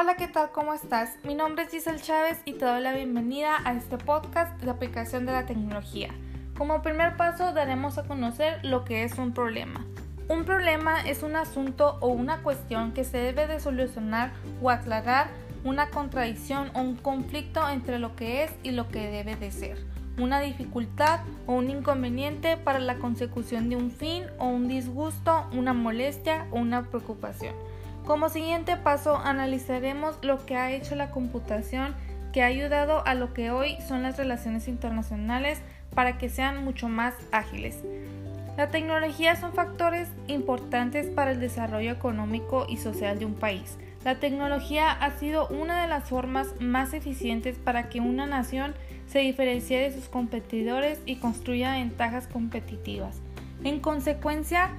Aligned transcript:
Hola, 0.00 0.14
¿qué 0.14 0.28
tal? 0.28 0.52
¿Cómo 0.52 0.74
estás? 0.74 1.16
Mi 1.24 1.34
nombre 1.34 1.64
es 1.64 1.72
Giselle 1.72 2.00
Chávez 2.00 2.40
y 2.44 2.52
te 2.52 2.64
doy 2.64 2.80
la 2.80 2.92
bienvenida 2.92 3.56
a 3.64 3.72
este 3.72 3.98
podcast 3.98 4.56
de 4.62 4.70
aplicación 4.70 5.26
de 5.26 5.32
la 5.32 5.44
tecnología. 5.44 6.10
Como 6.56 6.82
primer 6.82 7.16
paso 7.16 7.52
daremos 7.52 7.98
a 7.98 8.04
conocer 8.04 8.64
lo 8.64 8.84
que 8.84 9.02
es 9.02 9.18
un 9.18 9.34
problema. 9.34 9.84
Un 10.28 10.44
problema 10.44 11.00
es 11.00 11.24
un 11.24 11.34
asunto 11.34 11.98
o 12.00 12.10
una 12.10 12.44
cuestión 12.44 12.92
que 12.92 13.02
se 13.02 13.18
debe 13.18 13.48
de 13.48 13.58
solucionar 13.58 14.30
o 14.62 14.70
aclarar 14.70 15.30
una 15.64 15.90
contradicción 15.90 16.70
o 16.74 16.80
un 16.80 16.94
conflicto 16.94 17.68
entre 17.68 17.98
lo 17.98 18.14
que 18.14 18.44
es 18.44 18.52
y 18.62 18.70
lo 18.70 18.86
que 18.90 19.10
debe 19.10 19.34
de 19.34 19.50
ser, 19.50 19.84
una 20.16 20.38
dificultad 20.38 21.22
o 21.48 21.54
un 21.54 21.70
inconveniente 21.70 22.56
para 22.56 22.78
la 22.78 22.98
consecución 22.98 23.68
de 23.68 23.74
un 23.74 23.90
fin 23.90 24.26
o 24.38 24.46
un 24.46 24.68
disgusto, 24.68 25.48
una 25.50 25.72
molestia 25.72 26.46
o 26.52 26.60
una 26.60 26.84
preocupación. 26.84 27.56
Como 28.08 28.30
siguiente 28.30 28.78
paso 28.78 29.18
analizaremos 29.18 30.16
lo 30.22 30.46
que 30.46 30.56
ha 30.56 30.72
hecho 30.72 30.94
la 30.94 31.10
computación 31.10 31.94
que 32.32 32.42
ha 32.42 32.46
ayudado 32.46 33.06
a 33.06 33.14
lo 33.14 33.34
que 33.34 33.50
hoy 33.50 33.76
son 33.86 34.02
las 34.02 34.16
relaciones 34.16 34.66
internacionales 34.66 35.60
para 35.94 36.16
que 36.16 36.30
sean 36.30 36.64
mucho 36.64 36.88
más 36.88 37.12
ágiles. 37.32 37.76
La 38.56 38.70
tecnología 38.70 39.36
son 39.36 39.52
factores 39.52 40.08
importantes 40.26 41.08
para 41.10 41.32
el 41.32 41.38
desarrollo 41.38 41.92
económico 41.92 42.64
y 42.66 42.78
social 42.78 43.18
de 43.18 43.26
un 43.26 43.34
país. 43.34 43.76
La 44.06 44.18
tecnología 44.18 44.90
ha 44.90 45.10
sido 45.18 45.46
una 45.48 45.82
de 45.82 45.88
las 45.88 46.08
formas 46.08 46.58
más 46.60 46.94
eficientes 46.94 47.58
para 47.58 47.90
que 47.90 48.00
una 48.00 48.24
nación 48.24 48.72
se 49.06 49.18
diferencie 49.18 49.80
de 49.80 49.92
sus 49.92 50.08
competidores 50.08 50.98
y 51.04 51.16
construya 51.16 51.72
ventajas 51.72 52.26
competitivas. 52.26 53.20
En 53.64 53.80
consecuencia, 53.80 54.70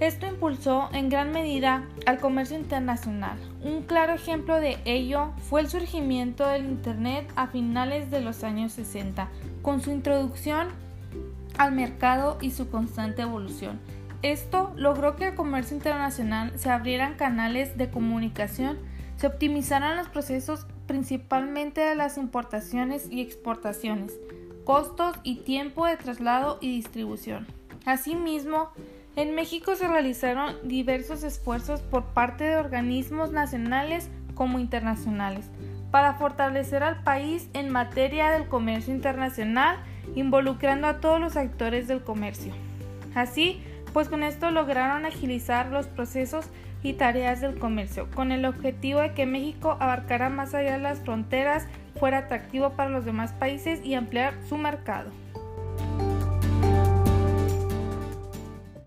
esto 0.00 0.26
impulsó 0.26 0.88
en 0.92 1.08
gran 1.08 1.30
medida 1.30 1.84
al 2.06 2.18
comercio 2.18 2.56
internacional. 2.56 3.38
Un 3.62 3.82
claro 3.82 4.14
ejemplo 4.14 4.60
de 4.60 4.78
ello 4.84 5.30
fue 5.48 5.60
el 5.60 5.68
surgimiento 5.68 6.46
del 6.46 6.64
Internet 6.64 7.30
a 7.36 7.46
finales 7.46 8.10
de 8.10 8.20
los 8.20 8.42
años 8.44 8.72
60, 8.72 9.28
con 9.62 9.80
su 9.80 9.90
introducción 9.90 10.68
al 11.58 11.72
mercado 11.72 12.38
y 12.40 12.50
su 12.50 12.68
constante 12.70 13.22
evolución. 13.22 13.78
Esto 14.22 14.72
logró 14.76 15.16
que 15.16 15.28
el 15.28 15.34
comercio 15.34 15.76
internacional 15.76 16.58
se 16.58 16.70
abrieran 16.70 17.14
canales 17.14 17.76
de 17.76 17.90
comunicación, 17.90 18.78
se 19.16 19.26
optimizaran 19.26 19.96
los 19.96 20.08
procesos 20.08 20.66
principalmente 20.86 21.82
de 21.82 21.94
las 21.94 22.18
importaciones 22.18 23.06
y 23.10 23.20
exportaciones, 23.20 24.12
costos 24.64 25.16
y 25.22 25.36
tiempo 25.36 25.86
de 25.86 25.96
traslado 25.96 26.58
y 26.60 26.74
distribución. 26.74 27.46
Asimismo, 27.84 28.70
en 29.16 29.34
México 29.34 29.76
se 29.76 29.86
realizaron 29.86 30.56
diversos 30.64 31.22
esfuerzos 31.22 31.80
por 31.80 32.04
parte 32.06 32.44
de 32.44 32.56
organismos 32.56 33.30
nacionales 33.30 34.10
como 34.34 34.58
internacionales 34.58 35.48
para 35.90 36.14
fortalecer 36.14 36.82
al 36.82 37.04
país 37.04 37.48
en 37.52 37.70
materia 37.70 38.30
del 38.32 38.48
comercio 38.48 38.92
internacional, 38.92 39.76
involucrando 40.16 40.88
a 40.88 41.00
todos 41.00 41.20
los 41.20 41.36
actores 41.36 41.86
del 41.86 42.02
comercio. 42.02 42.52
Así, 43.14 43.62
pues 43.92 44.08
con 44.08 44.24
esto 44.24 44.50
lograron 44.50 45.06
agilizar 45.06 45.68
los 45.68 45.86
procesos 45.86 46.46
y 46.82 46.94
tareas 46.94 47.40
del 47.40 47.60
comercio, 47.60 48.10
con 48.10 48.32
el 48.32 48.44
objetivo 48.44 49.00
de 49.00 49.14
que 49.14 49.24
México 49.24 49.76
abarcara 49.78 50.30
más 50.30 50.52
allá 50.52 50.72
de 50.72 50.80
las 50.80 50.98
fronteras, 50.98 51.68
fuera 52.00 52.18
atractivo 52.18 52.70
para 52.70 52.90
los 52.90 53.04
demás 53.04 53.32
países 53.32 53.80
y 53.84 53.94
ampliar 53.94 54.34
su 54.48 54.58
mercado. 54.58 55.12